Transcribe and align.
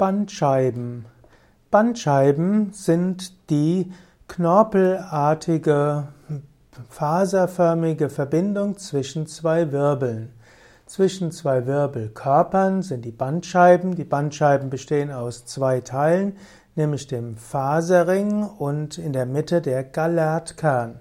Bandscheiben. 0.00 1.04
Bandscheiben 1.70 2.72
sind 2.72 3.50
die 3.50 3.92
knorpelartige, 4.28 6.08
faserförmige 6.88 8.08
Verbindung 8.08 8.78
zwischen 8.78 9.26
zwei 9.26 9.72
Wirbeln. 9.72 10.30
Zwischen 10.86 11.32
zwei 11.32 11.66
Wirbelkörpern 11.66 12.80
sind 12.80 13.04
die 13.04 13.10
Bandscheiben. 13.10 13.94
Die 13.94 14.04
Bandscheiben 14.04 14.70
bestehen 14.70 15.12
aus 15.12 15.44
zwei 15.44 15.82
Teilen, 15.82 16.34
nämlich 16.76 17.06
dem 17.06 17.36
Faserring 17.36 18.44
und 18.44 18.96
in 18.96 19.12
der 19.12 19.26
Mitte 19.26 19.60
der 19.60 19.84
Galertkern. 19.84 21.00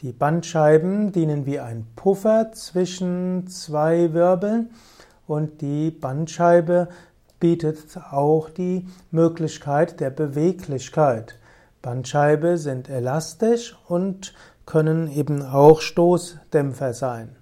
Die 0.00 0.12
Bandscheiben 0.12 1.12
dienen 1.12 1.46
wie 1.46 1.60
ein 1.60 1.86
Puffer 1.96 2.52
zwischen 2.52 3.46
zwei 3.46 4.12
Wirbeln 4.12 4.68
und 5.26 5.62
die 5.62 5.90
Bandscheibe 5.90 6.88
bietet 7.44 7.98
auch 8.10 8.48
die 8.48 8.86
Möglichkeit 9.10 10.00
der 10.00 10.08
Beweglichkeit. 10.08 11.38
Bandscheibe 11.82 12.56
sind 12.56 12.88
elastisch 12.88 13.76
und 13.86 14.32
können 14.64 15.12
eben 15.12 15.42
auch 15.42 15.82
Stoßdämpfer 15.82 16.94
sein. 16.94 17.36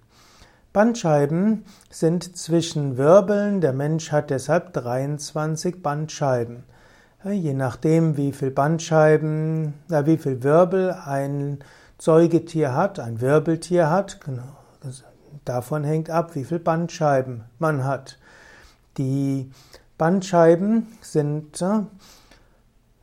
Bandscheiben 0.73 1.65
sind 1.88 2.37
zwischen 2.37 2.96
Wirbeln. 2.96 3.60
Der 3.60 3.73
Mensch 3.73 4.10
hat 4.10 4.30
deshalb 4.30 4.73
23 4.73 5.80
Bandscheiben. 5.84 6.65
Je 7.24 7.55
nachdem, 7.55 8.16
wie 8.16 8.32
viel 8.32 8.51
Bandscheiben, 8.51 9.74
wie 9.87 10.19
viel 10.19 10.43
Wirbel 10.43 10.96
ein 11.07 11.60
Säugetier 12.01 12.74
hat, 12.74 12.98
ein 12.98 13.21
Wirbeltier 13.21 13.88
hat, 13.88 14.19
davon 15.45 15.84
hängt 15.84 16.10
ab, 16.10 16.34
wie 16.34 16.43
viel 16.43 16.59
Bandscheiben 16.59 17.45
man 17.60 17.84
hat. 17.84 18.19
Die 18.98 19.48
Bandscheiben 20.02 20.88
sind 21.01 21.62
äh, 21.62 21.83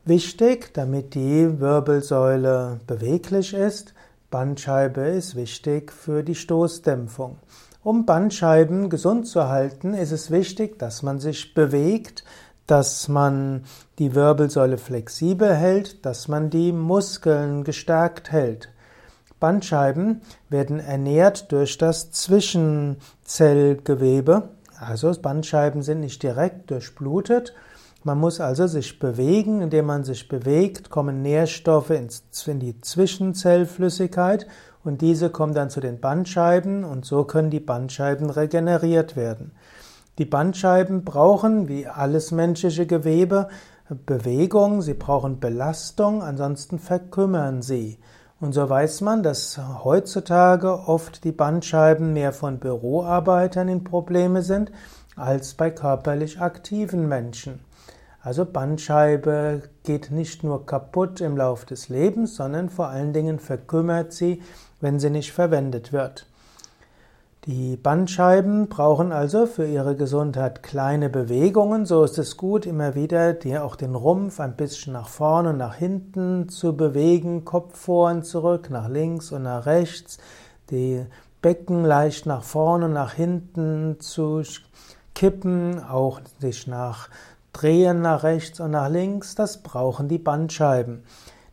wichtig, 0.03 0.73
damit 0.73 1.16
die 1.16 1.62
Wirbelsäule 1.62 2.82
beweglich 2.87 3.54
ist. 3.54 3.93
Bandscheibe 4.29 5.04
ist 5.04 5.38
wichtig 5.38 5.93
für 5.93 6.23
die 6.23 6.35
Stoßdämpfung. 6.35 7.38
Um 7.84 8.05
Bandscheiben 8.05 8.90
gesund 8.90 9.27
zu 9.27 9.48
halten, 9.48 9.93
ist 9.93 10.12
es 10.12 10.29
wichtig, 10.29 10.77
dass 10.77 11.01
man 11.01 11.21
sich 11.21 11.54
bewegt, 11.54 12.26
dass 12.68 13.07
man 13.07 13.63
die 13.98 14.13
Wirbelsäule 14.13 14.77
flexibel 14.77 15.55
hält, 15.55 16.05
dass 16.05 16.27
man 16.27 16.49
die 16.49 16.73
Muskeln 16.73 17.63
gestärkt 17.63 18.34
hält. 18.34 18.73
Bandscheiben 19.40 20.20
werden 20.49 20.82
ernährt 20.82 21.49
durch 21.54 21.77
das 21.77 22.12
Zwischenzellgewebe 22.12 24.49
also 24.80 25.12
Bandscheiben 25.22 25.82
sind 25.82 25.99
nicht 25.99 26.24
direkt 26.24 26.72
durchblutet. 26.72 27.54
Man 28.04 28.18
muss 28.18 28.40
also 28.40 28.68
sich 28.68 28.99
bewegen. 28.99 29.62
Indem 29.62 29.85
man 29.85 30.04
sich 30.04 30.27
bewegt, 30.27 30.90
kommen 30.90 31.22
Nährstoffe 31.22 31.91
in 31.91 32.60
die 32.60 32.80
Zwischenzellflüssigkeit 32.82 34.48
und 34.84 35.02
diese 35.02 35.30
kommen 35.30 35.54
dann 35.54 35.70
zu 35.70 35.82
den 35.82 36.00
Bandscheiben 36.00 36.84
und 36.84 37.05
so 37.05 37.26
können 37.26 37.50
die 37.50 37.60
Bandscheiben 37.60 38.30
regeneriert 38.30 39.16
werden. 39.16 39.52
Die 40.18 40.26
Bandscheiben 40.26 41.04
brauchen, 41.04 41.68
wie 41.68 41.88
alles 41.88 42.32
menschliche 42.32 42.85
Gewebe, 42.85 43.50
Bewegung, 44.05 44.82
sie 44.82 44.94
brauchen 44.94 45.40
Belastung, 45.40 46.22
ansonsten 46.22 46.80
verkümmern 46.80 47.62
sie. 47.62 48.00
Und 48.40 48.54
so 48.54 48.70
weiß 48.70 49.01
man, 49.01 49.21
dass 49.21 49.59
heutzutage 49.84 50.87
oft 50.87 51.26
die 51.26 51.34
Bandscheiben 51.34 52.13
mehr 52.13 52.32
von 52.32 52.59
Büroarbeitern 52.59 53.68
in 53.68 53.84
Probleme 53.84 54.43
sind 54.43 54.71
als 55.18 55.55
bei 55.55 55.70
körperlich 55.71 56.40
aktiven 56.40 57.10
Menschen. 57.10 57.60
Also 58.21 58.45
Bandscheibe 58.45 59.63
geht 59.84 60.12
nicht 60.12 60.43
nur 60.43 60.65
kaputt 60.65 61.20
im 61.20 61.35
Lauf 61.35 61.65
des 61.65 61.90
Lebens, 61.90 62.35
sondern 62.35 62.70
vor 62.70 62.87
allen 62.87 63.12
Dingen 63.12 63.40
verkümmert 63.40 64.13
sie, 64.13 64.41
wenn 64.79 65.00
sie 65.00 65.09
nicht 65.09 65.34
verwendet 65.34 65.91
wird. 65.91 66.28
Die 67.51 67.77
Bandscheiben 67.77 68.69
brauchen 68.69 69.11
also 69.11 69.47
für 69.47 69.65
ihre 69.65 69.95
Gesundheit 69.95 70.61
kleine 70.61 71.09
Bewegungen. 71.09 71.87
So 71.87 72.03
ist 72.03 72.19
es 72.19 72.37
gut, 72.37 72.67
immer 72.67 72.93
wieder 72.93 73.33
die, 73.33 73.57
auch 73.57 73.75
den 73.75 73.95
Rumpf 73.95 74.39
ein 74.39 74.55
bisschen 74.55 74.93
nach 74.93 75.07
vorne 75.07 75.49
und 75.49 75.57
nach 75.57 75.73
hinten 75.73 76.49
zu 76.49 76.77
bewegen, 76.77 77.45
Kopf 77.45 77.75
vor 77.75 78.11
und 78.11 78.23
zurück, 78.23 78.69
nach 78.69 78.88
links 78.88 79.31
und 79.31 79.41
nach 79.41 79.65
rechts, 79.65 80.19
die 80.69 81.03
Becken 81.41 81.83
leicht 81.85 82.27
nach 82.27 82.43
vorne 82.43 82.85
und 82.85 82.93
nach 82.93 83.13
hinten 83.13 83.99
zu 83.99 84.43
kippen, 85.15 85.83
auch 85.83 86.21
sich 86.39 86.67
nach 86.67 87.09
drehen 87.51 88.03
nach 88.03 88.21
rechts 88.21 88.59
und 88.59 88.69
nach 88.69 88.89
links. 88.89 89.33
Das 89.33 89.63
brauchen 89.63 90.07
die 90.07 90.19
Bandscheiben. 90.19 91.01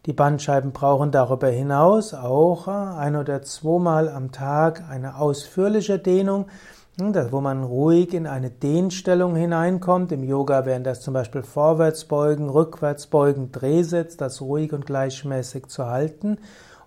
Die 0.06 0.12
Bandscheiben 0.12 0.70
brauchen 0.70 1.10
darüber 1.10 1.48
hinaus 1.48 2.14
auch 2.14 2.68
ein 2.68 3.16
oder 3.16 3.42
zweimal 3.42 4.08
am 4.08 4.30
Tag 4.30 4.84
eine 4.88 5.16
ausführliche 5.18 5.98
Dehnung, 5.98 6.46
hm, 6.96 7.12
wo 7.32 7.40
man 7.40 7.64
ruhig 7.64 8.14
in 8.14 8.28
eine 8.28 8.50
Dehnstellung 8.50 9.34
hineinkommt. 9.34 10.12
Im 10.12 10.22
Yoga 10.22 10.64
wären 10.64 10.84
das 10.84 11.00
zum 11.00 11.12
Beispiel 11.12 11.42
Vorwärtsbeugen, 11.42 12.48
Rückwärtsbeugen, 12.48 13.50
Drehsitz, 13.50 14.16
das 14.16 14.40
ruhig 14.40 14.72
und 14.72 14.86
gleichmäßig 14.86 15.66
zu 15.66 15.86
halten. 15.86 16.38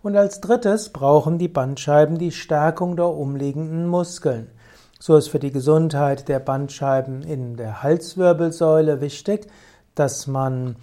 Und 0.02 0.16
als 0.16 0.40
drittes 0.40 0.94
brauchen 0.94 1.38
die 1.38 1.50
Bandscheiben 1.50 2.18
die 2.18 2.32
Stärkung 2.32 2.96
der 2.96 3.10
umliegenden 3.10 3.86
Muskeln. 3.86 4.50
So 4.98 5.18
ist 5.18 5.28
für 5.28 5.40
die 5.40 5.52
Gesundheit 5.52 6.30
der 6.30 6.40
Bandscheiben 6.40 7.22
in 7.22 7.58
der 7.58 7.84
Halswirbelsäule 7.84 9.02
wichtig, 9.02 9.48
dass 9.94 10.26
man 10.26 10.78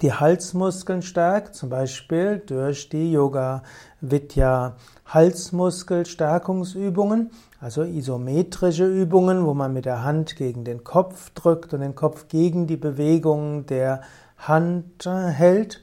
die 0.00 0.12
Halsmuskeln 0.12 1.02
stärkt, 1.02 1.56
zum 1.56 1.68
Beispiel 1.68 2.40
durch 2.46 2.88
die 2.88 3.10
Yoga 3.12 3.64
Vidya 4.00 4.76
Halsmuskelstärkungsübungen, 5.06 7.32
also 7.60 7.82
isometrische 7.82 8.86
Übungen, 8.86 9.44
wo 9.44 9.54
man 9.54 9.72
mit 9.72 9.86
der 9.86 10.04
Hand 10.04 10.36
gegen 10.36 10.62
den 10.64 10.84
Kopf 10.84 11.30
drückt 11.30 11.74
und 11.74 11.80
den 11.80 11.96
Kopf 11.96 12.28
gegen 12.28 12.68
die 12.68 12.76
Bewegung 12.76 13.66
der 13.66 14.02
Hand 14.38 15.04
hält. 15.06 15.82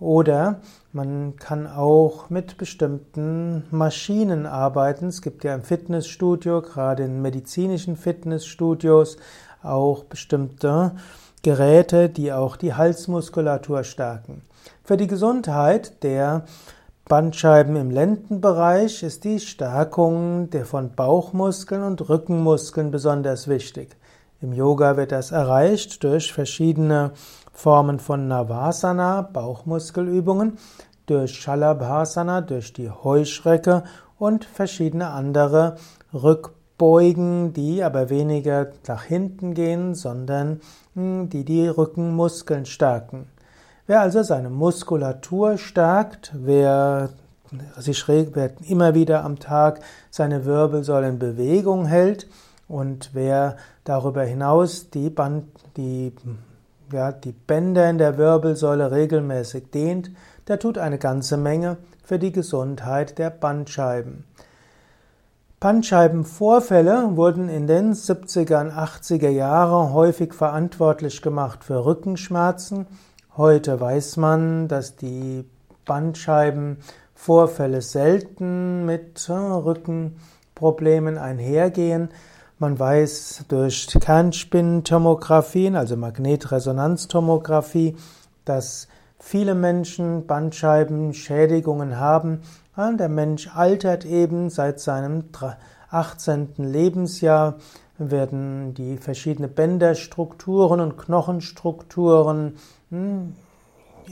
Oder 0.00 0.60
man 0.92 1.36
kann 1.36 1.66
auch 1.66 2.30
mit 2.30 2.56
bestimmten 2.56 3.64
Maschinen 3.70 4.46
arbeiten. 4.46 5.08
Es 5.08 5.20
gibt 5.22 5.44
ja 5.44 5.54
im 5.54 5.62
Fitnessstudio, 5.62 6.62
gerade 6.62 7.04
in 7.04 7.22
medizinischen 7.22 7.96
Fitnessstudios, 7.96 9.18
auch 9.62 10.04
bestimmte 10.04 10.96
Geräte, 11.44 12.08
die 12.08 12.32
auch 12.32 12.56
die 12.56 12.74
Halsmuskulatur 12.74 13.84
stärken. 13.84 14.42
Für 14.82 14.96
die 14.96 15.06
Gesundheit 15.06 16.02
der 16.02 16.44
Bandscheiben 17.06 17.76
im 17.76 17.90
Lendenbereich 17.90 19.02
ist 19.02 19.24
die 19.24 19.38
Stärkung 19.38 20.48
der 20.50 20.64
von 20.64 20.90
Bauchmuskeln 20.92 21.82
und 21.82 22.08
Rückenmuskeln 22.08 22.90
besonders 22.90 23.46
wichtig. 23.46 23.94
Im 24.40 24.54
Yoga 24.54 24.96
wird 24.96 25.12
das 25.12 25.30
erreicht 25.30 26.02
durch 26.02 26.32
verschiedene 26.32 27.12
Formen 27.52 27.98
von 28.00 28.26
Navasana, 28.26 29.20
Bauchmuskelübungen, 29.20 30.58
durch 31.06 31.34
Shalabhasana, 31.34 32.40
durch 32.40 32.72
die 32.72 32.90
Heuschrecke 32.90 33.84
und 34.18 34.46
verschiedene 34.46 35.10
andere 35.10 35.76
Rück 36.14 36.54
Beugen, 36.76 37.52
die 37.52 37.82
aber 37.82 38.10
weniger 38.10 38.68
nach 38.86 39.04
hinten 39.04 39.54
gehen, 39.54 39.94
sondern 39.94 40.60
hm, 40.94 41.28
die 41.28 41.44
die 41.44 41.68
Rückenmuskeln 41.68 42.66
stärken. 42.66 43.26
Wer 43.86 44.00
also 44.00 44.22
seine 44.22 44.50
Muskulatur 44.50 45.58
stärkt, 45.58 46.32
wer 46.34 47.10
sich 47.76 48.08
wer 48.08 48.50
immer 48.68 48.94
wieder 48.94 49.24
am 49.24 49.38
Tag 49.38 49.80
seine 50.10 50.44
Wirbelsäule 50.44 51.08
in 51.08 51.18
Bewegung 51.18 51.86
hält 51.86 52.26
und 52.66 53.10
wer 53.12 53.56
darüber 53.84 54.22
hinaus 54.22 54.90
die, 54.90 55.10
Band, 55.10 55.44
die, 55.76 56.12
ja, 56.92 57.12
die 57.12 57.32
Bänder 57.32 57.88
in 57.88 57.98
der 57.98 58.16
Wirbelsäule 58.16 58.90
regelmäßig 58.90 59.70
dehnt, 59.70 60.10
der 60.48 60.58
tut 60.58 60.78
eine 60.78 60.98
ganze 60.98 61.36
Menge 61.36 61.76
für 62.02 62.18
die 62.18 62.32
Gesundheit 62.32 63.18
der 63.18 63.30
Bandscheiben. 63.30 64.24
Bandscheibenvorfälle 65.64 67.16
wurden 67.16 67.48
in 67.48 67.66
den 67.66 67.94
70er 67.94 68.60
und 68.60 68.70
80er 68.70 69.30
Jahren 69.30 69.94
häufig 69.94 70.34
verantwortlich 70.34 71.22
gemacht 71.22 71.64
für 71.64 71.86
Rückenschmerzen. 71.86 72.84
Heute 73.38 73.80
weiß 73.80 74.18
man, 74.18 74.68
dass 74.68 74.96
die 74.96 75.46
Bandscheibenvorfälle 75.86 77.80
selten 77.80 78.84
mit 78.84 79.26
äh, 79.30 79.32
Rückenproblemen 79.32 81.16
einhergehen. 81.16 82.10
Man 82.58 82.78
weiß 82.78 83.46
durch 83.48 83.86
Kernspintomographien, 83.98 85.76
also 85.76 85.96
Magnetresonanztomographie, 85.96 87.96
dass 88.44 88.86
viele 89.18 89.54
Menschen 89.54 90.26
Bandscheibenschädigungen 90.26 91.98
haben, 91.98 92.42
der 92.76 93.08
Mensch 93.08 93.48
altert 93.54 94.04
eben 94.04 94.50
seit 94.50 94.80
seinem 94.80 95.24
18. 95.90 96.54
Lebensjahr 96.56 97.54
werden 97.98 98.74
die 98.74 98.96
verschiedenen 98.96 99.54
Bänderstrukturen 99.54 100.80
und 100.80 100.98
Knochenstrukturen 100.98 102.56
hm, 102.90 103.34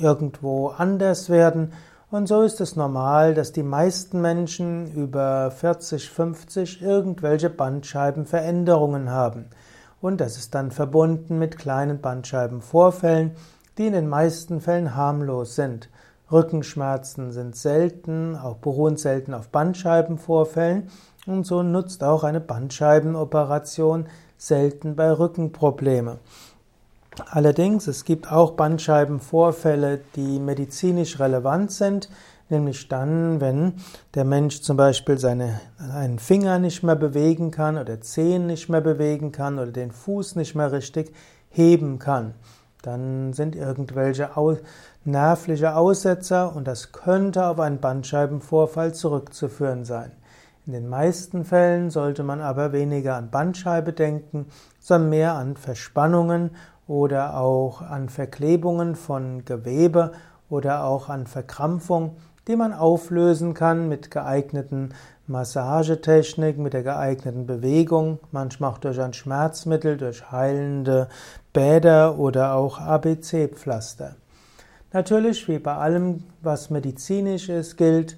irgendwo 0.01 0.69
anders 0.69 1.29
werden. 1.29 1.73
Und 2.11 2.29
so 2.29 2.43
ist 2.43 2.61
es 2.61 2.77
normal, 2.77 3.35
dass 3.35 3.53
die 3.53 3.63
meisten 3.63 4.21
Menschen 4.21 4.93
über 4.93 5.51
40, 5.51 6.11
50 6.11 6.83
irgendwelche 6.83 7.51
Bandscheibenveränderungen 7.51 9.11
haben. 9.11 9.47
Und 10.01 10.21
das 10.21 10.37
ist 10.37 10.55
dann 10.55 10.71
verbunden 10.71 11.39
mit 11.39 11.59
kleinen 11.59 12.01
Bandscheibenvorfällen, 12.01 13.33
die 13.79 13.87
in 13.87 13.93
den 13.93 14.09
meisten 14.09 14.61
Fällen 14.61 14.95
harmlos 14.95 15.57
sind. 15.57 15.89
Rückenschmerzen 16.33 17.31
sind 17.31 17.55
selten, 17.57 18.37
auch 18.37 18.57
beruhen 18.57 18.97
selten 18.97 19.35
auf 19.35 19.49
Bandscheibenvorfällen 19.49 20.89
und 21.27 21.47
so 21.47 21.63
nutzt 21.63 22.03
auch 22.03 22.25
eine 22.25 22.41
Bandscheibenoperation 22.41 24.07
selten 24.39 24.97
bei 24.97 25.13
Rückenprobleme. 25.13 26.19
Allerdings, 27.31 27.87
es 27.87 28.05
gibt 28.05 28.33
auch 28.33 28.53
Bandscheibenvorfälle, 28.53 30.01
die 30.17 30.39
medizinisch 30.41 31.21
relevant 31.21 31.71
sind, 31.71 32.09
nämlich 32.49 32.89
dann, 32.89 33.41
wenn 33.41 33.75
der 34.15 34.25
Mensch 34.25 34.63
zum 34.63 34.77
Beispiel 34.77 35.19
seine, 35.19 35.61
einen 35.93 36.19
Finger 36.19 36.59
nicht 36.59 36.83
mehr 36.83 36.97
bewegen 36.97 37.51
kann 37.51 37.77
oder 37.77 38.01
Zehen 38.01 38.47
nicht 38.47 38.69
mehr 38.69 38.81
bewegen 38.81 39.31
kann 39.31 39.59
oder 39.59 39.73
den 39.73 39.91
Fuß 39.91 40.37
nicht 40.37 40.55
mehr 40.55 40.73
richtig 40.73 41.13
heben 41.51 41.99
kann. 41.99 42.35
Dann 42.83 43.33
sind 43.33 43.55
irgendwelche 43.55 44.31
nervliche 45.05 45.77
Aussetzer 45.77 46.55
und 46.55 46.67
das 46.67 46.93
könnte 46.93 47.47
auf 47.47 47.61
einen 47.61 47.79
Bandscheibenvorfall 47.79 48.93
zurückzuführen 48.93 49.85
sein. 49.85 50.13
In 50.67 50.73
den 50.73 50.89
meisten 50.89 51.45
Fällen 51.45 51.91
sollte 51.91 52.23
man 52.23 52.41
aber 52.41 52.73
weniger 52.73 53.17
an 53.17 53.31
Bandscheibe 53.31 53.93
denken, 53.93 54.47
sondern 54.79 55.11
mehr 55.11 55.35
an 55.35 55.57
Verspannungen 55.57 56.51
oder 56.87 57.37
auch 57.37 57.83
an 57.83 58.09
Verklebungen 58.09 58.95
von 58.95 59.45
Gewebe 59.45 60.13
oder 60.51 60.85
auch 60.85 61.09
an 61.09 61.27
Verkrampfung, 61.27 62.17
die 62.47 62.57
man 62.57 62.73
auflösen 62.73 63.55
kann 63.55 63.89
mit 63.89 64.11
geeigneten 64.11 64.95
Massagetechniken, 65.27 66.63
mit 66.63 66.75
der 66.75 66.83
geeigneten 66.83 67.47
Bewegung, 67.47 68.19
manchmal 68.33 68.71
auch 68.71 68.79
durch 68.79 69.01
ein 69.01 69.13
Schmerzmittel, 69.13 69.97
durch 69.97 70.31
heilende 70.31 71.09
Bäder 71.53 72.19
oder 72.19 72.55
auch 72.55 72.81
ABC-Pflaster. 72.81 74.17
Natürlich, 74.93 75.49
wie 75.49 75.59
bei 75.59 75.75
allem, 75.75 76.25
was 76.41 76.71
medizinisch 76.71 77.49
ist, 77.51 77.77
gilt, 77.77 78.17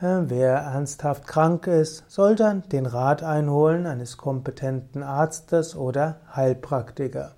äh, 0.00 0.22
wer 0.22 0.54
ernsthaft 0.54 1.26
krank 1.26 1.68
ist, 1.68 2.04
sollte 2.08 2.62
den 2.72 2.86
Rat 2.86 3.22
einholen 3.22 3.86
eines 3.86 4.16
kompetenten 4.16 5.04
Arztes 5.04 5.76
oder 5.76 6.20
Heilpraktiker. 6.34 7.36